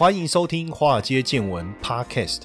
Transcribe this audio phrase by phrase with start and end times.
[0.00, 2.44] 欢迎收听《华尔街见闻》Podcast。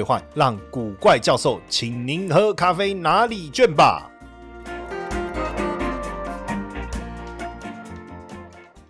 [0.03, 4.07] 换让古怪教授请您喝咖啡拿礼券吧。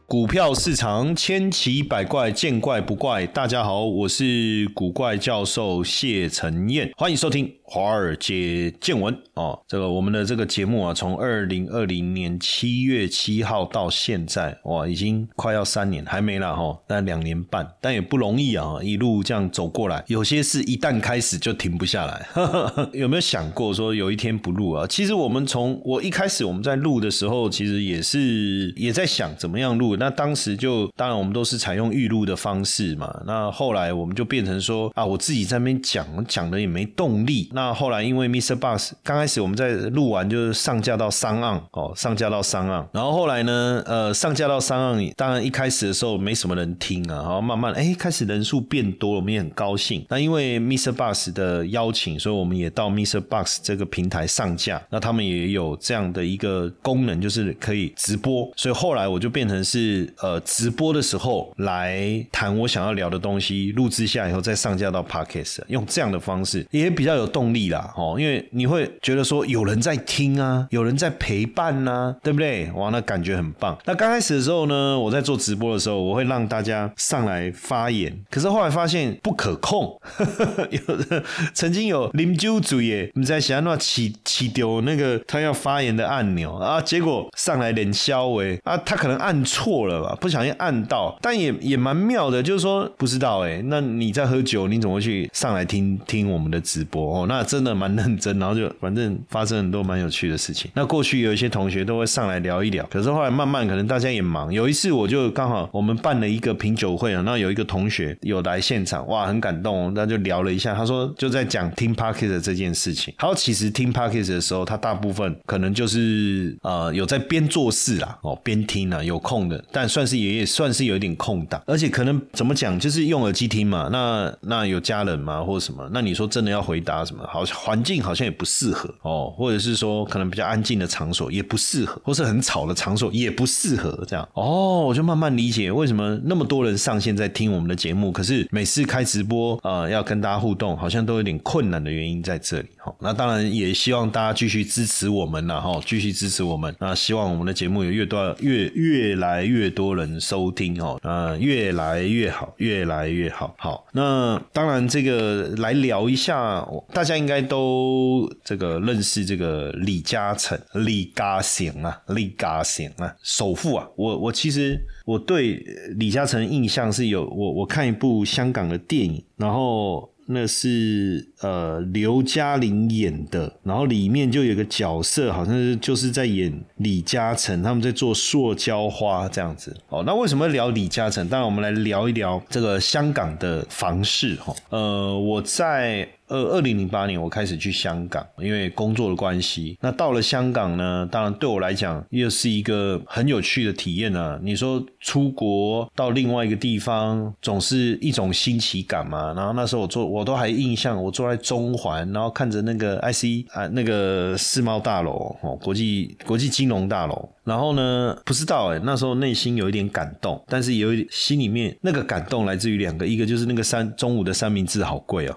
[0.05, 3.25] 股票市场千奇百怪，见怪不怪。
[3.27, 7.60] 大家好，我是古怪教授谢承彦，欢迎收听。
[7.73, 22.27] 华尔街见闻哦，这个我们的这个节目啊，从二零二零年七月七号到现在，哇，已经快要三年，还没了哈，但两年半，但也不容易啊，一路这样走过来，有些事一旦开始就停不下来。
[22.91, 24.85] 有没有想过说有一天不录啊？
[24.85, 29.95] 其实我们从我一开始我们在录的时候，其实也是也在想怎么样录。
[29.95, 33.21] 那当时就当然我们都是采用预录的方式嘛。
[33.25, 37.49] 那后来我们就变成说啊，我自己在那边讲讲的也没动力。
[37.53, 38.55] 那那后来因为 Mr.
[38.57, 50.03] Bus 刚开始我们在录完就是上架到三岸哦，上架到三岸，然后后来呢，呃，上架到三岸，当然一开始的时候没什么人听啊，然后慢慢哎开始人数变多了，我们也很高兴。
[50.09, 50.91] 那因为 Mr.
[50.91, 53.21] Bus 的邀请，所以我们也到 Mr.
[53.21, 58.51] Bus 这个平台上架，那他们也有这样的一个功能，就是可以直播。
[58.55, 67.50] 所以后来我就变成是呃直播的时候来谈我想要聊的东西，录制下以后再上架到 Podcast，用这样的方式也比较有动。
[67.53, 72.69] 力啦，哦，因为你会觉得说有人在听啊，有人在陪伴呐，对不对？
[72.71, 73.77] 哇，那感觉很棒。
[73.85, 79.99] 那刚开始的时候呢，我在做直播的时候，我会让大家上来发言，可是后来发现不可控。
[80.71, 97.25] 有的曾经有邻居主耶，你在想那起起丢那个他要发言的按钮啊，结果上来连消诶啊，他可能按错了吧，不小心按到，但也也蛮妙的，就是说不知道哎，那你在喝酒，你怎么会去上来听听我们的直播哦？
[97.31, 100.69] 那真的蛮认真，然后就反正发生很多蛮有趣的事情。
[100.75, 104.51] 那过去有一些同学都会上来聊一聊，可是后来慢慢可能大家也忙。
[104.51, 110.75] 有一次我就刚好我们办了一个品酒会啊，那有一个同学有来现场，哇，很感动，那就聊了一下。
[110.75, 113.13] 他说就在讲听 p a r k e t 这件事情。
[113.17, 123.87] 他说其实听 p a r k e t 的时候，他大部分可能就是呃有在边做事啦，哦边听啊，有空的，但算是也也算是有一点空档，而且可能怎么讲，就是用耳机听嘛。
[123.89, 125.89] 那那有家人嘛或者什么？
[125.93, 127.20] 那你说真的要回答什么？
[127.27, 134.27] 好环境好像也不适合哦，或者是说可能比较安静的场所也不适合，或是很吵的场所也不适合这样。
[134.33, 142.93] 哦，我就慢慢理解为什么那么多人上线在听我们的节目，可是每次开直播呃要跟大家互动，好像都有点困难的原因在这里好。
[142.99, 146.75] 那当然也希望大家继续支持我们了哈，继续支持我们。
[146.79, 153.55] 那希望我们的节目有越多越越来越多人收听哦，呃越来越好，越来越好。
[153.57, 157.21] 好，那当然这个来聊一下大家。
[157.21, 163.87] 应该都这个认识这个李嘉诚、李嘉诚啊、李嘉诚啊，首富啊。
[163.95, 165.63] 我我其实我对
[165.97, 170.09] 李嘉诚印象是有我我看一部香港的电影，然后。
[170.33, 179.75] 那是呃刘嘉玲演的，然后里面就有个角色，好像是就是在演李嘉诚，他们在做塑胶花这样子。
[179.89, 181.27] 哦，那为什么聊李嘉诚？
[181.27, 184.55] 当然，我们来聊一聊这个香港的房事哈。
[184.69, 189.77] 呃，我在二二零零八年我开始去香港，因为工作的关系。
[189.81, 194.39] 那到了香港呢，当然对我来讲又是一个很有趣的体验啊。
[194.43, 199.33] 你说出国到另外一个地方，总是一种新奇感嘛。
[199.33, 200.11] 然后那时候我坐。
[200.11, 207.29] 我都还印象，我坐在中环，然后看着那个 IC 啊，那个世贸大楼哦，国际国际金融大楼。
[207.43, 215.35] 然后呢，不知道哎，那时候内心有一点感动，但是有一点心里面那个感动来自于两个，一个就是那个三中午的三明治好贵哦，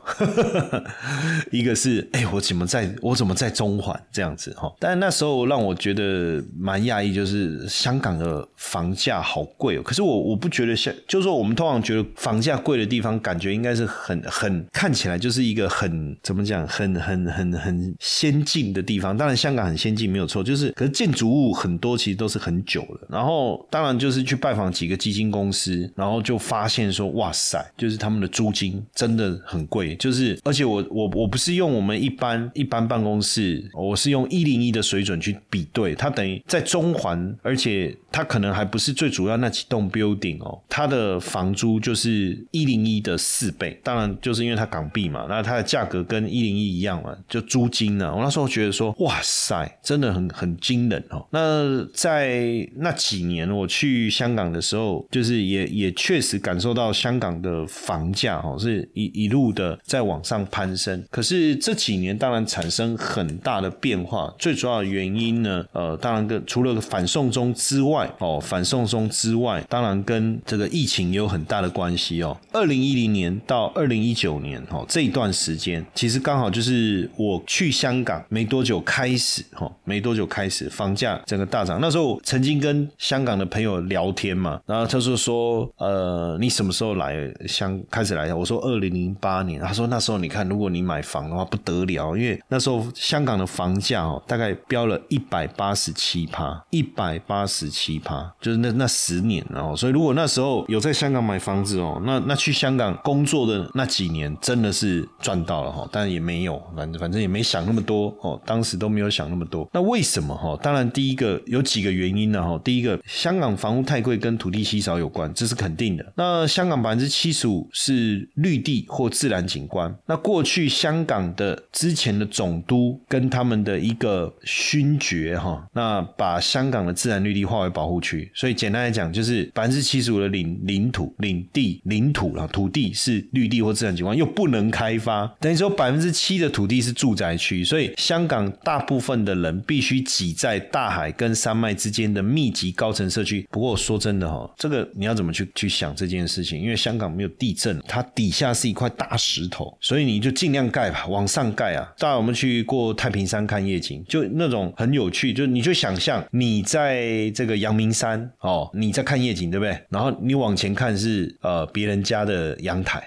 [1.50, 4.70] 一个是哎，我怎么在我怎么在中环这样子哈？
[4.78, 9.82] 但那时候让我觉得蛮讶异，就是香港的房价好贵哦。
[9.82, 19.16] 可是我我不觉得像，就是说我们通常觉得房价贵的地方，感觉应该是很很看起来就是一个很怎么讲，很很很很先进的地方。
[19.16, 21.93] 当然香港很先进没有错，就是可是建筑物很多。
[21.96, 23.00] 其实都是很久了。
[23.08, 43.78] 然后当然就是去拜访几个基金公司，然后就发现说，哇塞，就是他们的租金真的很贵，就是而且我我我不是用我们一般一般办公室，我是用一零一的水准去比对，它等于在中环，而且它可能还不是最主要那几栋 building 哦，它的房租就是一零一的四倍。
[43.82, 48.14] 当然就是因为它港币嘛，那它的价格跟一零一一样嘛，就租金呢。
[48.14, 51.26] 我那时候觉得说，哇塞，真的很很惊人哦。
[51.30, 61.04] 那在那几年我去香港的时候，就是也也确实感受到香港的房价哦是一一路的在往上攀升。
[61.10, 72.36] 可是这几年当然产生很大的变化，最主要的原因呢，呃，当然跟除了反送中之外哦，反送中之外，当然跟这个疫情也有很大的关系哦。
[72.52, 81.73] 二零一零年到二零一九年哦这一段时间，其实刚好就是我去香港没多久开始哦，没多久开始房价整个大涨。
[81.80, 88.32] 那时候曾经跟香港的朋友聊天嘛，然后他就说，呃，你什么时候来香开始来？
[88.34, 89.60] 我说二零零八年。
[89.60, 99.74] 他说那时候你看，如果你买房的话不得了，因为那时候香港的房价哦，大概飙了一百八十七趴，一百八十七趴，就是那那十年哦。
[99.76, 109.68] 所以如果那时候有在香港买房子哦，那那去香港工作的那几年真的是赚到了哈，但也没有，反正反正也没想那么多哦，当时都没有想那么多。
[109.72, 110.58] 那为什么哈？
[110.62, 112.60] 当然第一个有几个原因呢哈。
[112.62, 116.12] 第一个，香港房屋太贵跟土地稀少有关，这是肯定的。
[116.16, 143.46] 那香港百分之七十五是绿地或自然景观，那过去香港的之前的总督跟他们的一个勋爵哈，那把香港的自然绿地划为保护区，所以简单来讲就是百分之七十五的领领土、领地、领土啊，土地是绿地或自然景观，又不能开发，等于说百分之七的土地是住宅区，所以香港大部分的人必须挤在大海跟山脉之间的密集高层社区。
[143.50, 146.60] 不过说真的哈，这个你要怎么去去想这件事情？
[146.60, 151.92] 因为香港没有地震，它底下是一块大石头，所以你就尽量盖吧，往上盖啊。
[151.98, 159.78] 当然我们去过太平山看夜景，就那种很有趣，就你就想象你在这个阳明山哦，你在看夜景，对不对？
[159.88, 163.02] 然后你往前看是呃别人家的阳台，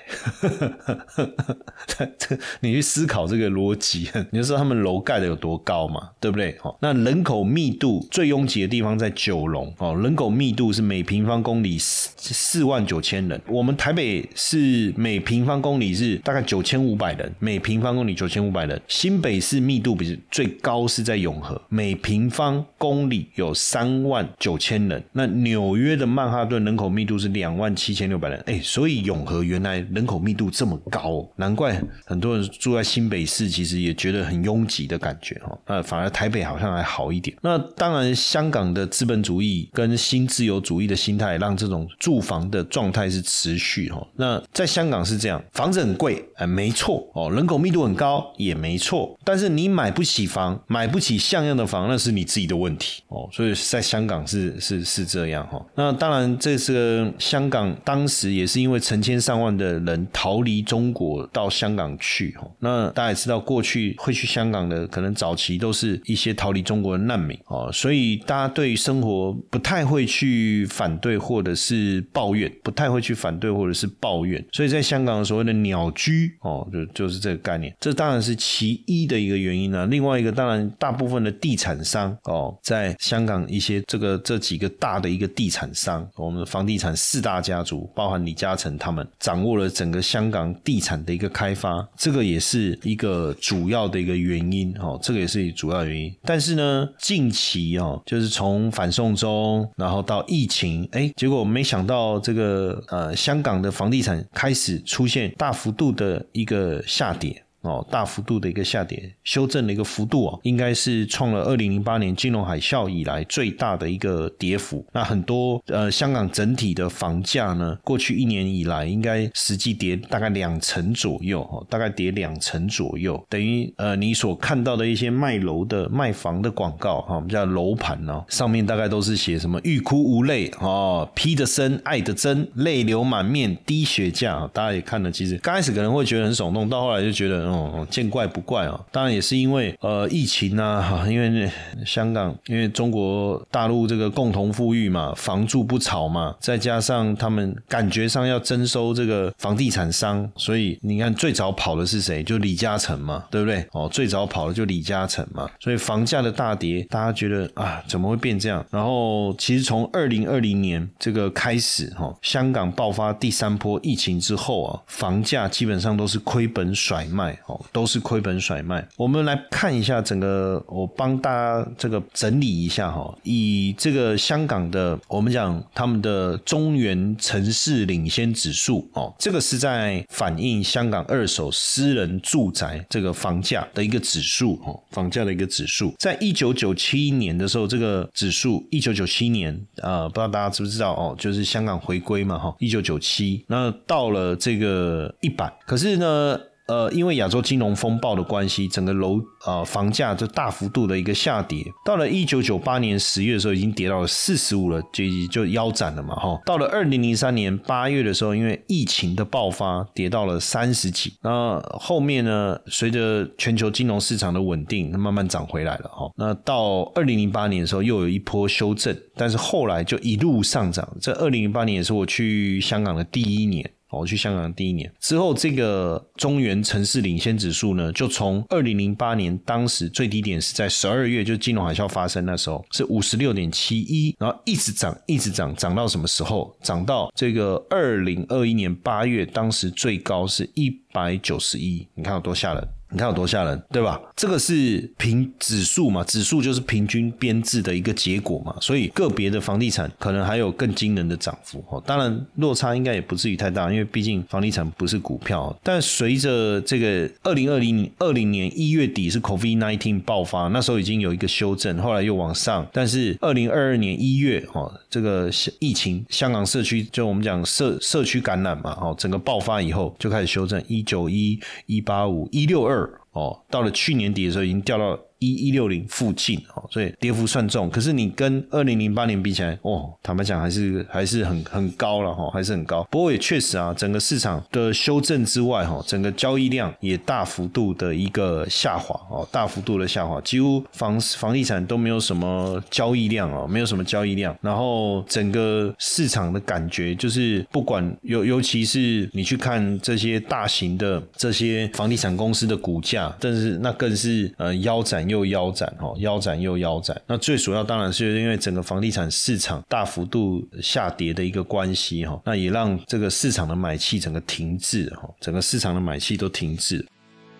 [1.87, 6.57] 这 你去思考这个逻辑，你就说他们楼盖的有多高嘛，对不对？
[6.63, 35.57] 哦，那人口密度最拥挤的地方在九龙哦，人口密度是每平方公里四四万九千人，我们台北是每平方公里是大概九千五百人，每平方公里九千五百人，新北市密度比最高是在永和，每平方公里有三万九千人，那纽约的曼哈顿人口密度是两万七千六百人，哎，所以永和原来人口密度这么高，难怪很多人住在新北市，其实也觉得很拥挤的感觉哦。
[35.65, 37.35] 那反而台北好像还好一点。
[37.41, 44.05] 那当然，香港的资本主义跟新自由主义的心态，让这种住房的状态是持续哈。
[44.17, 53.29] 那在香港是这样，房子很贵，哎，没错哦，人口密度很高也没错，但是你买不起房，买不起像样的房，那是你自己的问题哦。
[53.31, 55.65] 所以在香港是是是这样哈。
[55.75, 62.45] 那当然，这是香港当时也是因为成千上万的人逃离中国到香港去哈。
[62.59, 67.71] 那大家也知道，过去会去香港的，可能早期都是一些逃离中国的难民哦。
[67.71, 74.43] 所以大家对生活不太会去反对或者是抱怨，不太会去反对或者是抱怨。
[74.51, 77.75] 所以在香港所谓的鸟居哦，就就是这个概念。
[77.79, 79.85] 这当然是其一的一个原因啊。
[79.85, 96.13] 另外一个，当然大部分的地产商哦，在香港一些这个这几个大的一个地产商，我们房地产四大家族，包含李嘉诚他们，掌握了整个香港地产的一个开发，这个也是一个主要的一个原因哦，这个也是主要原因。
[96.23, 107.43] 但是呢，近期哦，就是从反送中，然后到疫情，哎，结果没想到这个呃，香港的房地产开始出现大幅度的一个下跌。
[107.67, 114.85] 哦，大幅度的一个下跌，修正的一个幅度哦，应该是创了二零零八年金融海啸以来最大的一个跌幅。
[114.93, 134.49] 那很多呃，香港整体的房价呢，过去一年以来应该实际跌大概两成左右，哦，大概跌两成左右，等于呃，你所看到的一些卖楼的卖房的广告哈，我们叫楼盘呢，上面大概都是写什么欲哭无泪哦，批的深，爱的真，泪流满面，滴血价。
[134.53, 137.56] 大家也看了，其实刚开始可能会觉得很耸动，到后来就觉得。
[137.59, 138.79] 哦，见怪不怪哦。
[138.91, 141.49] 当然也是因为呃疫情啊，哈，因为
[141.85, 152.23] 香港因为中国大陆这个共同富裕嘛，房住不炒嘛，再加上他们感觉上要征收这个房地产商，所以你看最早跑的是谁？
[152.23, 153.65] 就李嘉诚嘛，对不对？
[153.71, 158.65] 哦，最早跑的就李嘉诚嘛，所以房价的大跌，大家觉得啊，怎么会变这样？
[158.69, 168.85] 然后其实从二零二零年这个开始哈，香港爆发第三波疫情之后啊，房价基本上都是亏本甩卖哦，都是亏本甩卖。
[168.95, 196.37] 我们来看一下整个，我帮大家这个整理一下哈，以这个香港的我们讲他们的中原城市领先指数哦，这个是在反映香港二手私人住宅这个房价的一个指数哦，房价的一个指数，在一九九七年的时候，这个指数一九九七年呃，不知道大家知不知道哦，就是香港回归嘛哈，一九九七，那到了这个一百，可是呢。
[196.67, 201.65] 呃，因为亚洲金融风暴的关系，整个楼呃房价就大幅度的一个下跌。
[201.85, 206.37] 到了一九九八年十月的时候，已经跌到了四十五了，就就腰斩了嘛，哈。
[206.45, 211.13] 到了二零零三年八月的时候，因为疫情的爆发，跌到了三十几。
[211.23, 216.11] 那后面呢，随着全球金融市场的稳定，慢慢涨回来了，哈。
[216.17, 220.85] 那到二零零八年的时候，又有一波修正，但是后来就一路上涨。
[220.99, 223.71] 这二零零八年也是我去香港的第一年。
[223.89, 236.55] 我去香港第一年之后，这个中原城市领先指数呢，就从二零零八年当时最低点是在十二月，就金融海啸发生那时候是五十六点七一，然后一直涨，一直涨，涨到什么时候？
[236.61, 242.67] 涨到这个二零二一年八月，当时最高是一百九十一，你看有多吓人。
[242.89, 243.99] 你看有多吓人，对吧？
[244.15, 251.83] 这个是平指数嘛，指数就是平均编制的一个结果嘛，所以个别的房地产可能还有更惊人的涨幅哦。
[251.85, 255.53] 当然落差应该也不至于太大，因为毕竟房地产不是股票。
[255.61, 262.65] 但随着这个二零二零二零年一月底是 COVID nineteen 爆发，那时候已经有一个修正，后来又往上。
[262.71, 265.29] 但是二零二二年一月哦，这个
[265.59, 272.77] 疫情香港社区就我们讲社社区感染嘛，哦，整个爆发以后就开始修正一九一一八五一六二。
[273.17, 274.99] 哦，到了去年底的时候，已经掉到。
[275.19, 277.69] 一一六零附近哦，所以跌幅算重。
[277.69, 282.83] 可是你跟二零零八年比起来，哦，坦白讲还是还是很很高了哈，还是很高。
[282.91, 294.37] 不过也确实啊，整个市场的修正之外哈，整个交易量也大幅度的一个下滑哦，大幅度的下滑，几乎房房地产都没有什么交易量哦，没有什么交易量。
[294.41, 305.06] 然后整个市场的感觉就是，不管尤尤其是你去看这些大型的这些房地产公司的股价，但是那更是呃腰斩。
[305.09, 306.99] 又腰斩哈，腰斩又腰斩。
[307.07, 316.85] 那最主要当然是因为整个房地产市场大幅度下跌的一个关系哈，那也让这个市场的买气整个停滞哈，整个市场的买气都停滞。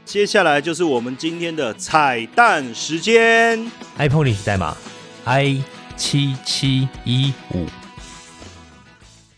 [0.06, 3.60] 接下来就是我们今天的彩蛋时间
[3.98, 4.76] ，iPhone 历史代码
[5.26, 5.62] i
[5.98, 7.66] 七七一五。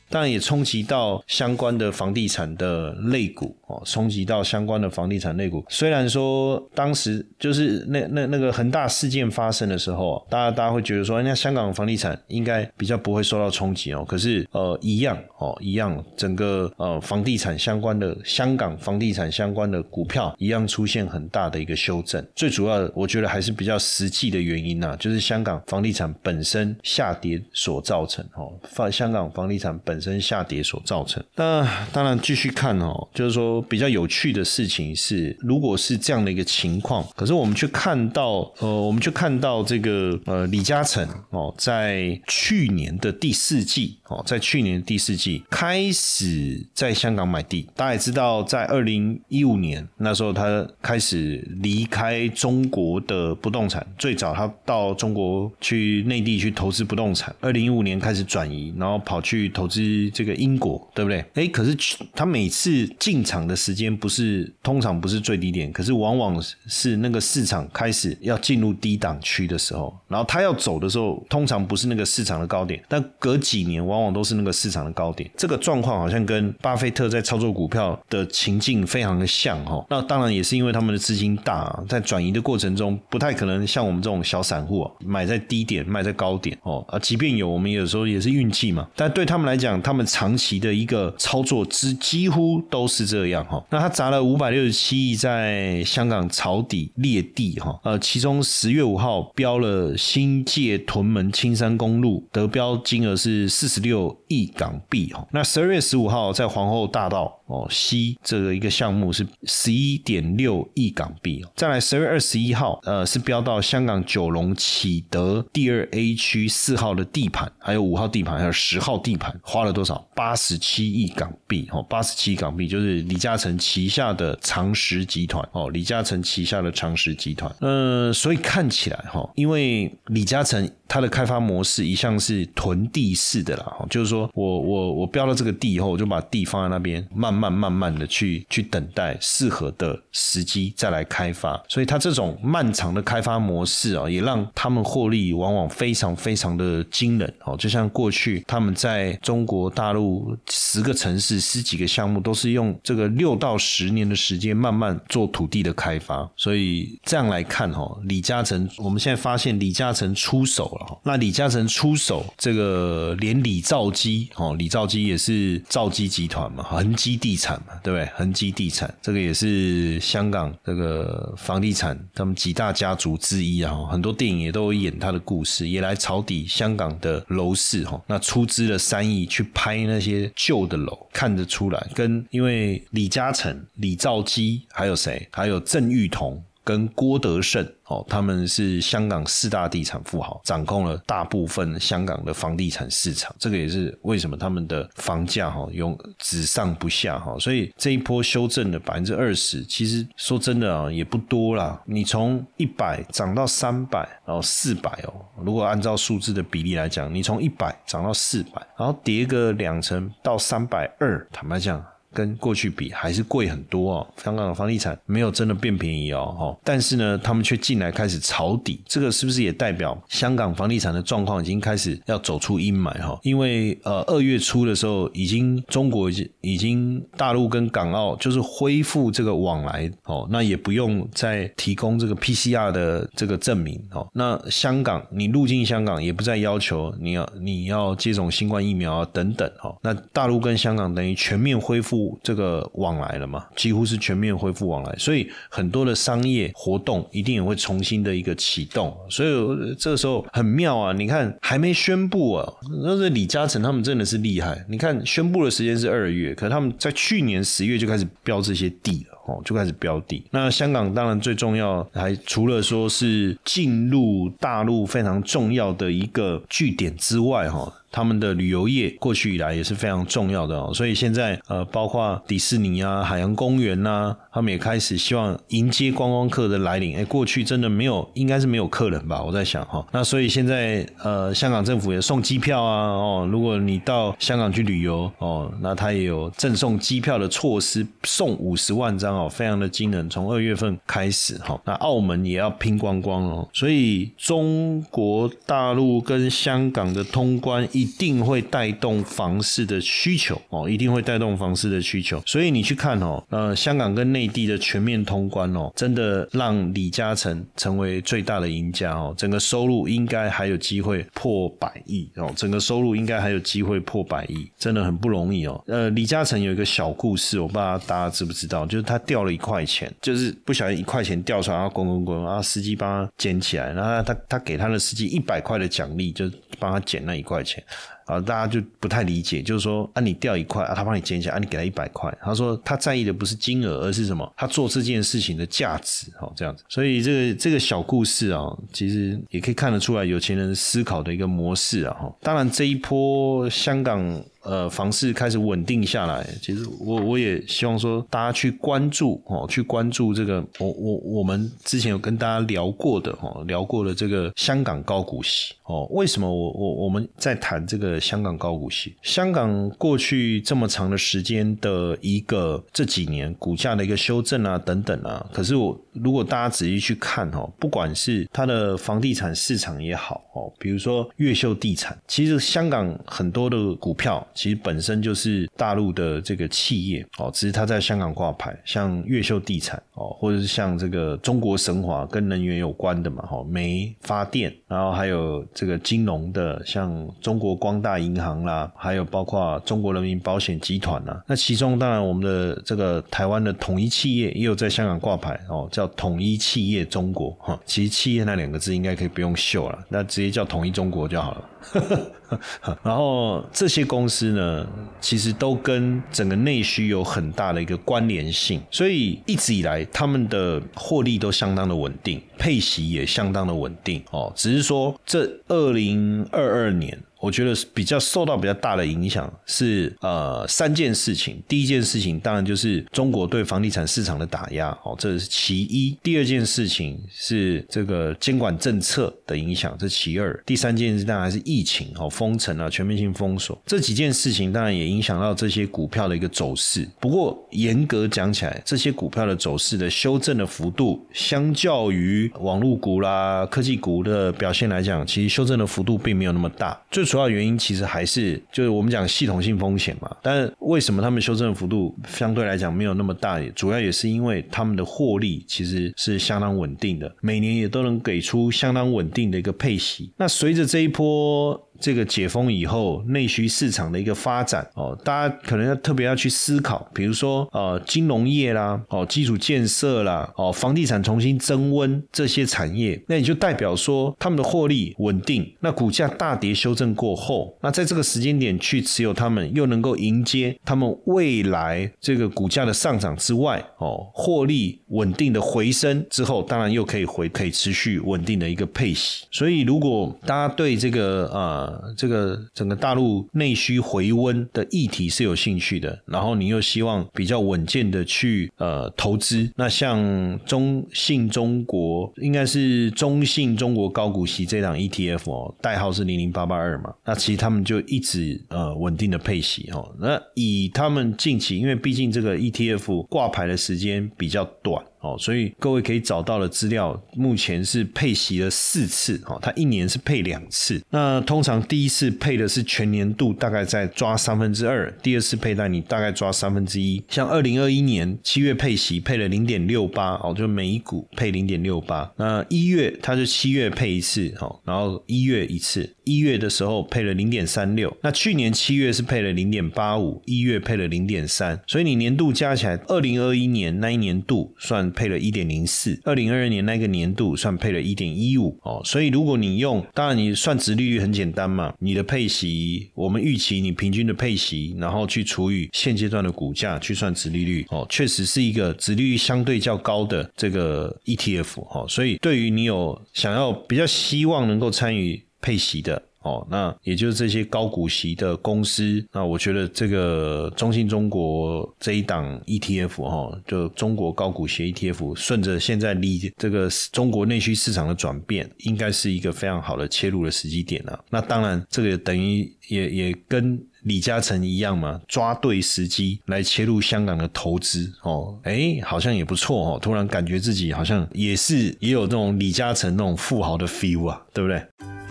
[0.09, 5.63] 当然也冲击到相关的房地产的类股哦，冲击到相关的房地产类股。
[5.69, 14.03] 虽然说当时就是那那那个恒大事件发生的时候，大家大家会觉得说，那香港房地产应该比较不会受到冲击哦。
[14.03, 22.25] 可是呃，一样哦，一样，整个呃房地产相关的香港房地产相关的股票一样出现很大的一个修正。
[22.35, 29.98] 最主要，我觉得还是比较实际的原因呐，就是香港房地产本身下跌所造成哦，房香港房地产本。
[29.99, 31.21] 本身下跌所造成。
[31.35, 47.67] 那当然继续看哦，就是说比较有趣的事情是，如果是这样的一个情况，可是我们去看到，呃，我们去看到这个呃李嘉诚哦，在去年的第四季哦，在去年第四季开始在香港买地。
[47.75, 53.85] 大家也知道，在二零一五年那时候，他开始离开中国的不动产。
[53.97, 59.79] 最早他到中国去内地去投资不动产，二零一五年开始转移，然后跑去投资。
[60.11, 61.23] 这个英国对不对？
[61.35, 61.77] 哎，可是
[62.13, 75.29] 他每次进场的时间不是通常不是最低点，可是往往是那个市场开始要进入低档区的时候，然后他要走的时候，通常不是那个市场的高点，但隔几年往往往都是那个市场的高点。
[75.35, 79.85] 这个状况好像跟巴菲特在操作股票的情境非常的像哈。
[79.89, 88.87] 那当然也是因为他们的资金大，在转移的过程中不太可能像我们这种小散户买在低点卖在高点哦啊，即便有，我们有时候也是运气嘛。
[88.95, 103.88] 但对他们来讲，他们长期的一个操作之几乎都是这样哈，那他砸了五百六十七亿在香港抄底裂地哈，呃，其中十月五号标了新界屯门青山公路，得标金额是四十六
[104.27, 107.38] 亿港币哦，那十二月十五号在皇后大道。
[107.49, 111.43] 哦，C 这个一个项目是十一点六亿港币。
[111.55, 120.07] 再来十二月二十一号，呃，是标到香港九龙启德第二 A 区四号的地盘，还有五号地盘，还有十号地盘，花了多少？
[120.15, 121.67] 八十七亿港币。
[121.71, 125.43] 哦，八十七亿港币就是李嘉诚旗下的长实集团。
[125.51, 127.51] 哦，李嘉诚旗下的长实集团。
[127.61, 130.69] 呃，所以看起来哈，因为李嘉诚。
[130.91, 141.61] 他的开发模式一向是囤地式的啦，就是说我我我标了这个地以后，我就把地放在那边，慢慢慢慢慢的去去等待适合的时机再来开发。
[141.69, 147.55] 所以它这种漫长的开发模式啊，也让他们获利往往非常非常的惊人哦。
[147.57, 156.29] 就像过去他们在中国大陆十个城市十几个项目，都是用这个六到十年的时间慢慢做土地的开发。
[156.35, 160.99] 所以这样来看哈，李嘉诚，我们现在发现李嘉诚出手了。
[161.03, 168.09] 那李嘉诚出手，这个连李兆基哦，李兆基也是兆基集团嘛，恒基地地产嘛，对不对？
[168.15, 178.01] 恒基地产这个也是香港这个房地产他们几大家族之一啊，很多电影也都有演他的故事，也来抄底香港的楼市哈。
[178.07, 186.43] 那出资了三亿去拍那些旧的楼，看得出来，跟因为李嘉诚、李兆基还有谁，还有郑裕彤。
[186.69, 193.35] 跟郭德胜哦，他们是香港四大地产富豪，掌控了大部分香港的房地产市场。
[193.39, 197.35] 这个也是为什么他们的房价哈永只上不下哈。
[197.39, 201.81] 所以这一波修正的百分之二十，其实说真的啊，也不多啦。
[201.85, 205.25] 你从一百涨到三百，然后四百哦。
[205.43, 211.83] 如果按照数字的比例来讲，你从一百涨到四百，然后跌个两成到三百二，坦白讲。
[212.13, 223.19] 跟过去比还是贵很多哦，香港的房地产没有真的变便宜哦，哈，但是呢，他们却进来开始抄底，这个是不是也代表香港房地产的状况已经开始要走出阴霾哈？
[223.21, 241.98] 因为呃，二月初的时候，已经中国已经已经大陆跟港澳就是恢复这个往来哦，那也不用再提供这个 PCR 的这个证明哦，那香港你入境香港也不再要求你要你要接种新冠疫苗啊等等哦，那大陆跟香港等于全面恢复。
[242.21, 249.29] 这个往来了嘛，几乎是全面恢复往来，所以很多的商业活动一定也会重新的一个启动，所以
[249.77, 250.93] 这个时候很妙啊！
[250.93, 252.53] 你看还没宣布啊，
[252.83, 254.63] 那是李嘉诚他们真的是厉害。
[254.69, 260.23] 你看宣布的时间是二月，可他们在去年十月就开始标这些地了哦，就开始标地。
[260.31, 267.73] 那香港当然最重要，还除了说是进入大陆非常重要的一个据点之外，哈。
[267.91, 276.95] 他们的旅游业过去以来也是非常重要的哦，所以现在呃，包括迪士尼啊、海洋公园呐，他们也开始希望迎接观光客的来临。
[276.95, 279.23] 哎，过去真的没有，应该是没有客人吧？
[279.23, 290.07] 我在想哈，那所以现在呃，香港政府也送机票啊，哦，如果你到香港去旅游哦，那他也有赠送机票的措施，送五十万张哦，非常的惊人。
[290.09, 297.67] 从二月份开始哈，那澳门也要拼光光哦，所以中国大陆跟香港的通关。
[297.79, 302.21] 一定会带动房市的需求哦，一定会带动房市的需求。
[302.25, 309.13] 所以你去看哦，呃，香港跟内地的全面通关哦，真的让李嘉诚成为最大的赢家哦。
[309.17, 315.63] 整个收入应该还有机会破百亿哦，整个收入应该还有机会破百亿，真的很不容易哦。
[315.67, 327.63] 呃，李嘉诚有一个小故事，我不知道大家知不知道，就是他掉了一块钱，就是不小心一块钱掉出来，然后滚滚滚，然后司机帮他捡起来，然后他他给他的司机一百块的奖励，就帮他捡那一块钱。
[328.05, 332.11] 啊，大家就不太理解，就是说，啊，你掉一块啊，他帮你捡起来，啊，你给他一百块。
[332.21, 334.33] 他说他在意的不是金额，而是什么？
[334.35, 336.63] 他做这件事情的价值，哦，这样子。
[336.67, 341.93] 所以这个这个小故事啊，其实也可以看得出来有钱人思考的一个模式啊。
[341.99, 344.23] 哈，当然这一波香港。
[344.41, 358.95] 呃，房市开始稳定下来，其实我我也希望说，大家去关注哦，去关注这个，我我我们之前有跟大家聊过的哦，聊过的这个香港高股息哦，为什么我我我们在谈这个香港高股息？
[359.03, 374.25] 香港过去这么长的时间的一个这几年股价的一个修正啊，等等啊，可是我如果大家仔细去看哦，不管是它的房地产市场也好哦，比如说越秀地产，其实香港很多的股票。
[374.33, 391.19] 其实本身就是大陆的这个企业哦，只是它在香港挂牌，像越秀地产哦，或者是像这个中国神华跟能源有关的嘛，哈，煤发电，然后还有这个金融的，像中国光大银行啦，还有包括中国人民保险集团呐。
[391.25, 397.59] 那其中当然我们的这个台湾的统一企业也有在香港挂牌哦，叫统一企业中国哈。
[397.65, 401.43] 其实企业那两个字应该可以不用秀了，那直接叫统一中国就好了。
[402.83, 404.67] 然后这些公司呢，
[405.01, 414.31] 其实都跟整个内需有很大的一个关联性，所以一直以来他们的获利都相当的稳定，配息也相当的稳定哦。
[414.35, 416.97] 只是说这二零二二年。
[417.19, 421.41] 我觉得比较受到比较大的影响是呃三件事情。
[421.47, 425.97] 第一件事情当然就是中国对房地产市场的打压，哦，这是其一。
[426.01, 430.41] 第二件事情是这个监管政策的影响，这其二。
[430.45, 433.59] 第三件事当然还是疫情，哦，封城啊，全面性封锁。
[433.65, 436.87] 这几件事情当然也影响到这些股票的一个走势。
[436.99, 446.79] 不过严格讲起来，这些股票的走势的修正的幅度，相较于网络股啦、科技股的表现来讲，其实修正的幅度并没有那么大。
[446.89, 453.39] 最主要原因其实还是就是我们讲系统性风险嘛，但为什么他们修正幅度相对来讲没有那么大？
[453.55, 460.11] 主要也是因为他们的获利其实是相当稳定的，每年也都能给出相当稳定的一个配息。
[460.17, 461.59] 那随着这一波。
[461.79, 475.49] 这个解封以后，内需市场的一个发展哦，大家可能要特别要去思考，比如说呃金融业啦，哦基础建设啦，哦房地产重新增温这些产业，那也就代表说他们的获利稳定。
[475.59, 489.25] 那股价大跌修正过后，那在这个时间点去持有他们，又能够迎接他们未来这个股价的上涨之外，哦获利稳定的回升之后，当然又可以回可以持续稳定的一个配息。
[489.31, 491.49] 所以如果大家对这个呃。
[491.59, 514.83] 呃，这个整个大陆内需回温的议题是有兴趣的，然后你又希望比较稳健的去呃投资，那像中信中国应该是中信中国高股息这档 ETF 哦，代号是零零八八二嘛，那其实他们就一直呃稳定的配息哦，那以他们近期，因为毕竟这个 ETF 挂牌的时间比较短。
[514.99, 520.81] 哦，所以各位可以找到的资料，目前是配息了四次，哦，它一年是配两次。
[520.89, 527.01] 那通常第一次配的是全年度，大概在抓三分之二；第二次配单你大概抓三分之一。
[527.09, 532.11] 像二零二一年七月配息配了零点六八，哦，就每一股配零点六八。
[532.17, 537.95] 那一月它是七月配一次，哦，然后一月一次，一月的时候配了零点三六。
[538.01, 544.89] 那去年七月是配了零点八五，一月配了零点三，所以你年度加起来，二零二一年那一年度算。
[544.99, 566.01] 配了一点零四，二零二二年那个年度算配了一点一五哦，所以如果你用，当然你算值利率很简单嘛，你的配息，我们预期你平均的配息，然后去除以现阶段的股价去算值利率哦，确实是一个值利率相对较高的这个 ETF 哦，所以对于你有想要比较希望能够参与配息的。
[566.21, 581.05] 哦，那也就是这些高股息的公司，那我觉得这个中信中国这一档 ETF 哈，就中国高股息 ETF，顺着现在离这个中国内需市场的转变，应该是一个非常好的切入的时机点了。
[581.09, 589.79] 那当然，这个等于也也跟李嘉诚一样嘛，抓对时机来切入香港的投资哦，哎，好像也不错哦。
[589.81, 594.61] 突然感觉自己好像也是也有这种李嘉诚那种富豪的 feel 啊，对不对？